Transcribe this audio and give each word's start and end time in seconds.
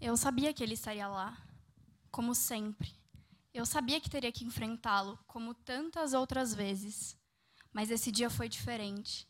Eu 0.00 0.16
sabia 0.16 0.54
que 0.54 0.62
ele 0.62 0.72
estaria 0.72 1.06
lá, 1.06 1.36
como 2.10 2.34
sempre. 2.34 2.90
Eu 3.52 3.66
sabia 3.66 4.00
que 4.00 4.08
teria 4.08 4.32
que 4.32 4.46
enfrentá-lo, 4.46 5.18
como 5.26 5.52
tantas 5.52 6.14
outras 6.14 6.54
vezes. 6.54 7.18
Mas 7.70 7.90
esse 7.90 8.10
dia 8.10 8.30
foi 8.30 8.48
diferente. 8.48 9.28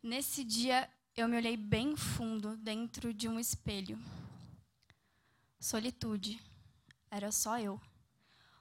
Nesse 0.00 0.44
dia, 0.44 0.88
eu 1.16 1.26
me 1.26 1.36
olhei 1.36 1.56
bem 1.56 1.96
fundo 1.96 2.56
dentro 2.56 3.12
de 3.12 3.26
um 3.26 3.40
espelho. 3.40 3.98
Solitude. 5.58 6.40
Era 7.10 7.32
só 7.32 7.58
eu. 7.58 7.80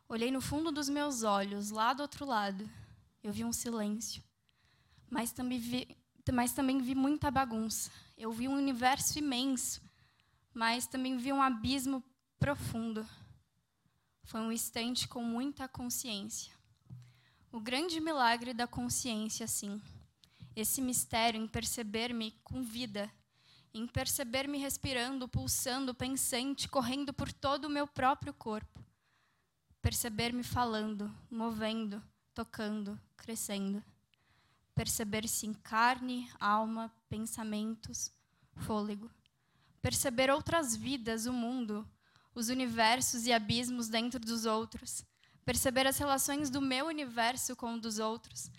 Olhei 0.09 0.31
no 0.31 0.41
fundo 0.41 0.72
dos 0.72 0.89
meus 0.89 1.22
olhos, 1.22 1.70
lá 1.70 1.94
do 1.94 2.02
outro 2.02 2.25
lado. 2.25 2.67
Eu 3.22 3.31
vi 3.31 3.45
um 3.45 3.53
silêncio. 3.53 4.23
Mas 5.08 5.31
também 5.31 5.59
vi, 5.59 5.97
mas 6.31 6.52
também 6.52 6.81
vi 6.81 6.95
muita 6.95 7.30
bagunça. 7.30 7.91
Eu 8.17 8.31
vi 8.31 8.47
um 8.47 8.55
universo 8.55 9.20
imenso 9.20 9.80
mas 10.53 10.85
também 10.85 11.17
vi 11.17 11.34
um 11.34 11.41
abismo 11.41 12.03
profundo. 12.39 13.08
Foi 14.23 14.39
um 14.39 14.52
instante 14.52 15.08
com 15.08 15.23
muita 15.23 15.67
consciência. 15.67 16.53
O 17.52 17.59
grande 17.59 18.00
milagre 18.00 18.53
da 18.53 18.67
consciência, 18.67 19.47
sim. 19.47 19.81
Esse 20.55 20.81
mistério 20.81 21.41
em 21.41 21.47
perceber-me 21.47 22.31
com 22.44 22.63
vida, 22.63 23.11
em 23.73 23.88
perceber-me 23.88 24.58
respirando, 24.58 25.28
pulsando, 25.28 25.95
pensante, 25.95 26.69
correndo 26.69 27.11
por 27.11 27.31
todo 27.33 27.66
o 27.66 27.69
meu 27.69 27.88
próprio 27.88 28.33
corpo. 28.33 28.83
Perceber-me 29.81 30.44
falando, 30.44 31.13
movendo, 31.30 32.02
tocando, 32.33 33.00
crescendo. 33.17 33.83
Perceber-se 34.75 35.45
em 35.45 35.53
carne, 35.53 36.30
alma, 36.39 36.91
pensamentos, 37.09 38.11
fôlego 38.56 39.09
perceber 39.84 40.31
outras 40.31 40.73
vidas, 40.73 41.26
o 41.26 41.34
mundo, 41.34 41.86
os 42.34 42.48
universos 42.48 43.28
e 43.28 43.34
abismos 43.34 43.90
dentro 43.90 44.17
dos 44.17 44.45
outros, 44.45 45.06
perceber 45.44 45.86
as 45.86 45.98
relações 45.98 46.50
do 46.50 46.62
meu 46.62 46.88
universo 46.88 47.53
com 47.53 47.73
o 47.73 47.80
dos 47.80 48.00
outros, 48.00 48.50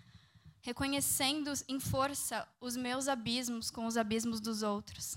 reconhecendo 0.61 1.51
em 1.67 1.81
força 1.81 2.47
os 2.61 2.77
meus 2.77 3.09
abismos 3.09 3.71
com 3.71 3.87
os 3.87 3.97
abismos 3.97 4.39
dos 4.39 4.63
outros. 4.63 5.17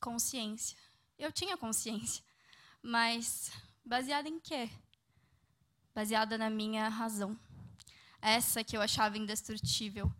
Consciência. 0.00 0.76
Eu 1.16 1.30
tinha 1.30 1.56
consciência, 1.56 2.24
mas 2.82 3.52
baseada 3.84 4.28
em 4.28 4.40
quê? 4.40 4.68
Baseada 5.94 6.36
na 6.36 6.50
minha 6.50 6.88
razão. 6.88 7.38
Essa 8.20 8.64
que 8.64 8.76
eu 8.76 8.82
achava 8.82 9.16
indestrutível. 9.16 10.12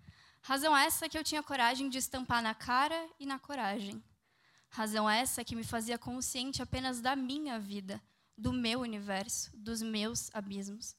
Razão 0.43 0.77
essa 0.77 1.09
que 1.09 1.19
eu 1.19 1.25
tinha 1.25 1.43
coragem 1.43 1.89
de 1.89 1.99
estampar 1.99 2.41
na 2.41 2.55
cara 2.55 3.09
e 3.19 3.27
na 3.27 3.39
coragem. 3.39 4.01
Razão 4.75 5.09
essa 5.09 5.45
que 5.45 5.55
me 5.55 5.63
fazia 5.63 5.97
consciente 5.97 6.61
apenas 6.61 7.01
da 7.01 7.15
minha 7.15 7.61
vida, 7.61 8.03
do 8.37 8.53
meu 8.53 8.81
universo, 8.81 9.57
dos 9.57 9.81
meus 9.81 10.35
abismos. 10.35 10.97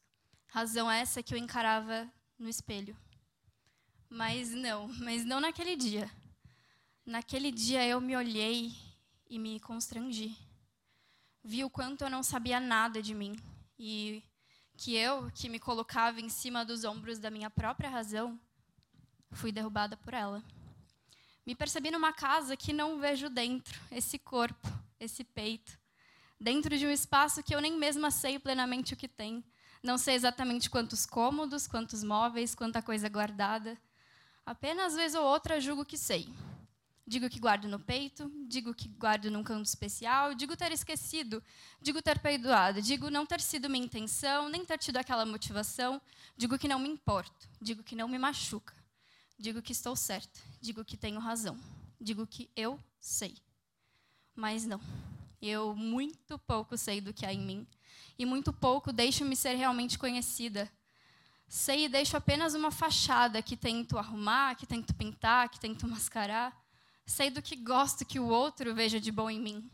Razão 0.48 0.90
essa 0.90 1.22
que 1.22 1.34
eu 1.34 1.38
encarava 1.38 2.10
no 2.40 2.48
espelho. 2.48 2.96
Mas 4.10 4.52
não, 4.52 4.88
mas 5.04 5.26
não 5.26 5.42
naquele 5.42 5.76
dia. 5.76 6.10
Naquele 7.06 7.52
dia 7.52 7.86
eu 7.86 8.00
me 8.00 8.16
olhei 8.16 8.72
e 9.30 9.38
me 9.38 9.60
constrangi. 9.60 10.34
Vi 11.44 11.62
o 11.62 11.70
quanto 11.70 12.06
eu 12.06 12.10
não 12.10 12.24
sabia 12.24 12.62
nada 12.62 13.02
de 13.02 13.14
mim 13.14 13.38
e 13.78 14.24
que 14.78 14.96
eu, 14.96 15.30
que 15.32 15.50
me 15.50 15.60
colocava 15.60 16.22
em 16.22 16.30
cima 16.30 16.64
dos 16.64 16.86
ombros 16.86 17.20
da 17.20 17.30
minha 17.30 17.50
própria 17.50 17.90
razão, 17.90 18.40
fui 19.32 19.52
derrubada 19.52 19.98
por 19.98 20.14
ela. 20.14 20.42
Me 21.46 21.54
percebi 21.54 21.92
numa 21.92 22.12
casa 22.12 22.58
que 22.58 22.74
não 22.74 23.00
vejo 23.00 23.30
dentro, 23.30 23.80
esse 23.92 24.18
corpo, 24.18 24.68
esse 25.00 25.24
peito. 25.24 25.78
Dentro 26.40 26.78
de 26.78 26.88
um 26.88 26.92
espaço 26.92 27.44
que 27.44 27.54
eu 27.54 27.62
nem 27.62 27.78
mesma 27.78 28.10
sei 28.10 28.40
plenamente 28.40 28.96
o 28.96 28.98
que 28.98 29.08
tem. 29.08 29.44
Não 29.84 29.98
sei 29.98 30.16
exatamente 30.16 30.70
quantos 30.70 31.06
cômodos, 31.06 31.68
quantos 31.68 32.04
móveis, 32.04 32.56
quanta 32.56 32.82
coisa 32.82 33.08
guardada. 33.08 33.78
Apenas 34.44 34.96
vez 34.96 35.14
ou 35.14 35.24
outra 35.24 35.62
julgo 35.62 35.86
que 35.86 35.98
sei. 35.98 36.28
Digo 37.06 37.30
que 37.30 37.40
guardo 37.40 37.68
no 37.68 37.80
peito, 37.80 38.32
digo 38.48 38.74
que 38.74 38.88
guardo 38.88 39.30
num 39.30 39.44
canto 39.44 39.68
especial, 39.68 40.34
digo 40.34 40.58
ter 40.58 40.72
esquecido, 40.72 41.44
digo 41.80 42.02
ter 42.02 42.18
perdoado, 42.18 42.82
digo 42.82 43.12
não 43.12 43.28
ter 43.28 43.40
sido 43.40 43.70
minha 43.70 43.86
intenção, 43.86 44.50
nem 44.50 44.66
ter 44.66 44.80
tido 44.80 44.98
aquela 44.98 45.24
motivação, 45.24 46.02
digo 46.36 46.58
que 46.58 46.68
não 46.68 46.80
me 46.80 46.90
importo, 46.90 47.48
digo 47.62 47.84
que 47.84 47.96
não 47.96 48.08
me 48.08 48.18
machuca. 48.18 48.74
Digo 49.38 49.62
que 49.62 49.74
estou 49.74 49.96
certa, 49.96 50.40
digo 50.62 50.86
que 50.86 50.96
tenho 50.96 51.20
razão, 51.20 51.60
digo 52.00 52.26
que 52.26 52.50
eu 52.56 52.80
sei. 53.00 53.36
Mas 54.34 54.66
não. 54.66 54.80
Eu 55.42 55.76
muito 55.76 56.40
pouco 56.40 56.78
sei 56.78 57.00
do 57.02 57.14
que 57.14 57.26
há 57.26 57.34
em 57.34 57.42
mim 57.42 57.68
e 58.18 58.26
muito 58.26 58.52
pouco 58.54 58.92
deixo-me 58.94 59.36
ser 59.36 59.56
realmente 59.56 60.00
conhecida. 60.00 60.72
Sei 61.48 61.86
e 61.86 61.90
deixo 61.90 62.18
apenas 62.18 62.56
uma 62.56 62.72
fachada 62.72 63.42
que 63.42 63.56
tento 63.56 63.98
arrumar, 63.98 64.56
que 64.56 64.66
tento 64.66 64.94
pintar, 64.94 65.50
que 65.50 65.60
tento 65.60 65.88
mascarar. 65.88 66.54
Sei 67.06 67.30
do 67.30 67.42
que 67.42 67.56
gosto 67.56 68.06
que 68.06 68.20
o 68.20 68.28
outro 68.28 68.74
veja 68.74 69.00
de 69.00 69.12
bom 69.12 69.30
em 69.30 69.40
mim, 69.40 69.70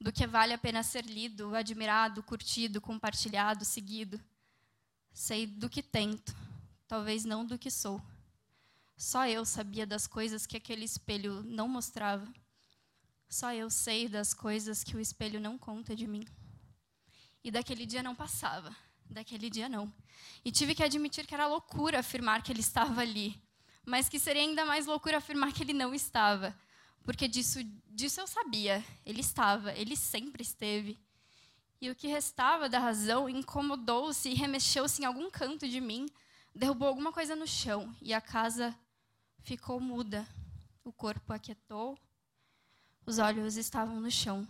do 0.00 0.12
que 0.12 0.26
vale 0.26 0.52
a 0.52 0.58
pena 0.58 0.82
ser 0.82 1.04
lido, 1.04 1.54
admirado, 1.56 2.22
curtido, 2.22 2.80
compartilhado, 2.80 3.64
seguido. 3.64 4.20
Sei 5.12 5.46
do 5.46 5.68
que 5.68 5.82
tento, 5.82 6.36
talvez 6.86 7.24
não 7.24 7.44
do 7.44 7.58
que 7.58 7.70
sou. 7.70 8.00
Só 8.96 9.26
eu 9.26 9.44
sabia 9.44 9.86
das 9.86 10.06
coisas 10.06 10.46
que 10.46 10.56
aquele 10.56 10.84
espelho 10.84 11.42
não 11.42 11.68
mostrava. 11.68 12.26
Só 13.28 13.52
eu 13.52 13.68
sei 13.68 14.08
das 14.08 14.32
coisas 14.32 14.82
que 14.82 14.96
o 14.96 15.00
espelho 15.00 15.38
não 15.38 15.58
conta 15.58 15.94
de 15.94 16.06
mim. 16.06 16.24
E 17.44 17.50
daquele 17.50 17.84
dia 17.84 18.02
não 18.02 18.14
passava. 18.14 18.74
Daquele 19.04 19.50
dia 19.50 19.68
não. 19.68 19.92
E 20.44 20.50
tive 20.50 20.74
que 20.74 20.82
admitir 20.82 21.26
que 21.26 21.34
era 21.34 21.46
loucura 21.46 22.00
afirmar 22.00 22.42
que 22.42 22.50
ele 22.50 22.60
estava 22.60 23.02
ali. 23.02 23.38
Mas 23.84 24.08
que 24.08 24.18
seria 24.18 24.42
ainda 24.42 24.64
mais 24.64 24.86
loucura 24.86 25.18
afirmar 25.18 25.52
que 25.52 25.62
ele 25.62 25.74
não 25.74 25.94
estava. 25.94 26.56
Porque 27.04 27.28
disso, 27.28 27.62
disso 27.88 28.20
eu 28.20 28.26
sabia. 28.26 28.82
Ele 29.04 29.20
estava, 29.20 29.72
ele 29.74 29.94
sempre 29.94 30.42
esteve. 30.42 30.98
E 31.80 31.90
o 31.90 31.94
que 31.94 32.08
restava 32.08 32.68
da 32.68 32.78
razão 32.78 33.28
incomodou-se 33.28 34.28
e 34.30 34.34
remexeu-se 34.34 35.02
em 35.02 35.04
algum 35.04 35.30
canto 35.30 35.68
de 35.68 35.80
mim, 35.80 36.06
derrubou 36.54 36.88
alguma 36.88 37.12
coisa 37.12 37.36
no 37.36 37.46
chão 37.46 37.94
e 38.00 38.14
a 38.14 38.20
casa 38.20 38.74
ficou 39.46 39.78
muda. 39.78 40.26
O 40.82 40.92
corpo 40.92 41.32
aquietou, 41.32 41.96
os 43.06 43.20
olhos 43.20 43.56
estavam 43.56 44.00
no 44.00 44.10
chão. 44.10 44.46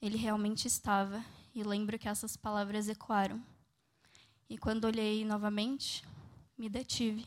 Ele 0.00 0.16
realmente 0.16 0.68
estava, 0.68 1.24
e 1.52 1.64
lembro 1.64 1.98
que 1.98 2.08
essas 2.08 2.36
palavras 2.36 2.88
ecoaram. 2.88 3.42
E 4.48 4.56
quando 4.56 4.84
olhei 4.84 5.24
novamente, 5.24 6.04
me 6.56 6.68
detive. 6.68 7.26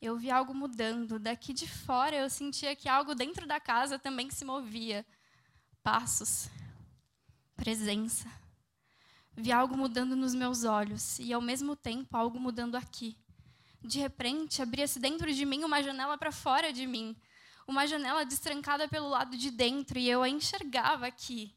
Eu 0.00 0.16
vi 0.16 0.30
algo 0.30 0.54
mudando. 0.54 1.18
Daqui 1.18 1.52
de 1.52 1.66
fora 1.66 2.14
eu 2.14 2.30
sentia 2.30 2.76
que 2.76 2.88
algo 2.88 3.12
dentro 3.12 3.44
da 3.44 3.58
casa 3.58 3.98
também 3.98 4.30
se 4.30 4.44
movia. 4.44 5.04
Passos, 5.82 6.48
presença. 7.56 8.30
Vi 9.32 9.50
algo 9.50 9.76
mudando 9.76 10.14
nos 10.14 10.32
meus 10.32 10.62
olhos 10.62 11.18
e, 11.18 11.32
ao 11.32 11.40
mesmo 11.40 11.74
tempo, 11.74 12.16
algo 12.16 12.38
mudando 12.38 12.76
aqui 12.76 13.16
de 13.82 13.98
repente, 13.98 14.62
abria-se 14.62 14.98
dentro 14.98 15.32
de 15.32 15.44
mim 15.44 15.64
uma 15.64 15.82
janela 15.82 16.16
para 16.16 16.30
fora 16.30 16.72
de 16.72 16.86
mim. 16.86 17.16
Uma 17.66 17.86
janela 17.86 18.24
destrancada 18.24 18.88
pelo 18.88 19.08
lado 19.08 19.36
de 19.36 19.50
dentro, 19.50 19.98
e 19.98 20.08
eu 20.08 20.22
a 20.22 20.28
enxergava 20.28 21.06
aqui, 21.06 21.56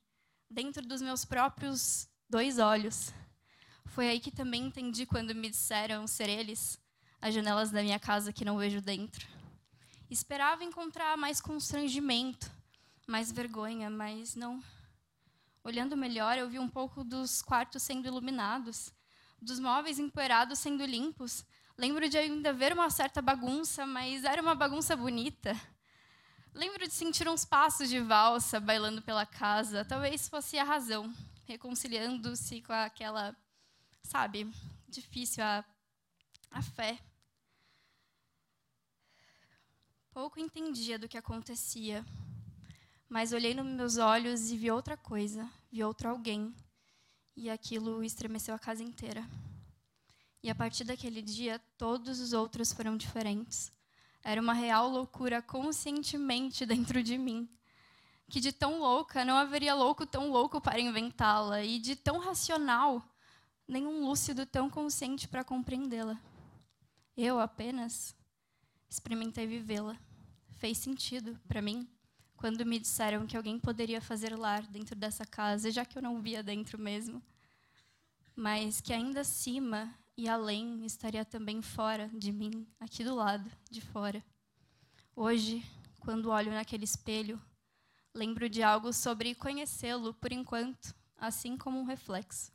dentro 0.50 0.86
dos 0.86 1.02
meus 1.02 1.26
próprios 1.26 2.08
dois 2.30 2.60
olhos. 2.60 3.14
Foi 3.88 4.08
aí 4.08 4.20
que 4.20 4.32
também 4.32 4.66
entendi 4.66 5.06
quando 5.06 5.34
me 5.34 5.50
disseram 5.50 6.06
ser 6.08 6.30
eles 6.30 6.80
as 7.22 7.34
janelas 7.34 7.72
da 7.72 7.82
minha 7.82 8.00
casa 8.00 8.32
que 8.32 8.46
não 8.46 8.58
vejo 8.58 8.82
dentro. 8.82 9.28
Esperava 10.10 10.64
encontrar 10.64 11.18
mais 11.18 11.42
constrangimento, 11.42 12.52
mais 13.08 13.32
vergonha, 13.32 13.90
mas 13.90 14.36
não. 14.36 14.62
Olhando 15.64 15.98
melhor, 15.98 16.38
eu 16.38 16.48
vi 16.48 16.60
um 16.60 16.70
pouco 16.70 17.04
dos 17.04 17.42
quartos 17.42 17.82
sendo 17.82 18.08
iluminados, 18.08 18.94
dos 19.42 19.60
móveis 19.60 19.98
empoeirados 19.98 20.60
sendo 20.60 20.86
limpos, 20.86 21.44
Lembro 21.78 22.08
de 22.08 22.18
ainda 22.18 22.54
ver 22.54 22.72
uma 22.72 22.90
certa 22.90 23.22
bagunça, 23.22 23.86
mas 23.86 24.24
era 24.24 24.42
uma 24.42 24.56
bagunça 24.56 24.96
bonita. 24.96 25.54
Lembro 26.54 26.88
de 26.88 26.94
sentir 26.94 27.28
uns 27.28 27.44
passos 27.44 27.90
de 27.90 28.00
valsa 28.00 28.62
bailando 28.62 29.02
pela 29.02 29.26
casa. 29.26 29.84
Talvez 29.84 30.30
fosse 30.30 30.58
a 30.58 30.64
razão, 30.64 31.14
reconciliando-se 31.44 32.62
com 32.62 32.72
aquela, 32.72 33.36
sabe, 34.02 34.50
difícil 34.88 35.44
a, 35.44 35.66
a 36.50 36.62
fé. 36.62 36.98
Pouco 40.12 40.40
entendia 40.40 40.98
do 40.98 41.10
que 41.10 41.18
acontecia, 41.18 42.06
mas 43.10 43.34
olhei 43.34 43.54
nos 43.54 43.66
meus 43.66 43.98
olhos 43.98 44.50
e 44.50 44.56
vi 44.56 44.72
outra 44.72 44.96
coisa, 44.96 45.46
vi 45.70 45.84
outro 45.84 46.08
alguém, 46.08 46.56
e 47.36 47.50
aquilo 47.50 48.02
estremeceu 48.02 48.56
a 48.56 48.60
casa 48.60 48.82
inteira. 48.82 49.28
E 50.46 50.50
a 50.52 50.54
partir 50.54 50.84
daquele 50.84 51.24
dia, 51.24 51.60
todos 51.76 52.20
os 52.20 52.32
outros 52.32 52.72
foram 52.72 52.96
diferentes. 52.96 53.72
Era 54.24 54.40
uma 54.40 54.54
real 54.54 54.88
loucura 54.88 55.42
conscientemente 55.42 56.68
dentro 56.70 57.02
de 57.02 57.18
mim. 57.18 57.50
Que 58.30 58.40
de 58.40 58.52
tão 58.52 58.80
louca 58.80 59.26
não 59.26 59.38
haveria 59.38 59.74
louco 59.74 60.06
tão 60.06 60.30
louco 60.30 60.62
para 60.62 60.80
inventá-la, 60.80 61.64
e 61.64 61.80
de 61.80 61.96
tão 61.96 62.20
racional, 62.20 63.04
nenhum 63.68 64.06
lúcido 64.06 64.46
tão 64.46 64.70
consciente 64.70 65.28
para 65.28 65.44
compreendê-la. 65.44 66.22
Eu 67.18 67.40
apenas 67.40 68.16
experimentei 68.88 69.48
vivê-la. 69.48 69.98
Fez 70.60 70.78
sentido 70.78 71.40
para 71.48 71.60
mim 71.60 71.90
quando 72.38 72.64
me 72.64 72.78
disseram 72.78 73.26
que 73.26 73.36
alguém 73.36 73.58
poderia 73.58 74.00
fazer 74.00 74.38
lar 74.38 74.62
dentro 74.68 74.96
dessa 74.96 75.26
casa, 75.26 75.72
já 75.72 75.84
que 75.84 75.98
eu 75.98 76.04
não 76.04 76.22
via 76.22 76.44
dentro 76.44 76.78
mesmo. 76.78 77.20
Mas 78.36 78.80
que 78.80 78.94
ainda 78.94 79.22
acima 79.22 79.92
e 80.18 80.30
além 80.30 80.86
estaria 80.86 81.26
também 81.26 81.62
fora 81.62 82.10
de 82.14 82.32
mim, 82.32 82.66
aqui 82.80 83.04
do 83.04 83.16
lado, 83.16 83.50
de 83.70 83.82
fora. 83.82 84.24
Hoje, 85.16 85.64
quando 86.00 86.30
olho 86.30 86.52
naquele 86.52 86.86
espelho, 86.86 87.42
lembro 88.14 88.50
de 88.50 88.64
algo 88.64 88.94
sobre 88.94 89.36
conhecê-lo 89.36 90.14
por 90.14 90.32
enquanto, 90.32 90.96
assim 91.18 91.58
como 91.58 91.80
um 91.80 91.84
reflexo. 91.84 92.52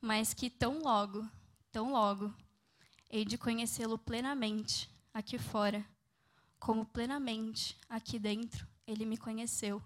Mas 0.00 0.34
que 0.34 0.50
tão 0.50 0.80
logo, 0.80 1.26
tão 1.72 1.92
logo, 1.92 2.34
hei 3.10 3.24
de 3.24 3.38
conhecê-lo 3.38 3.96
plenamente 3.98 4.90
aqui 5.14 5.38
fora, 5.38 5.84
como 6.58 6.84
plenamente 6.84 7.78
aqui 7.88 8.18
dentro 8.18 8.66
ele 8.86 9.04
me 9.04 9.16
conheceu 9.16 9.82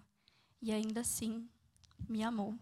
e 0.60 0.72
ainda 0.72 1.00
assim 1.00 1.48
me 2.08 2.22
amou. 2.22 2.58